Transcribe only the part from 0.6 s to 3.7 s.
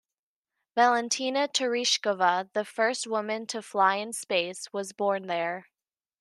Valentina Tereshkova, the first woman to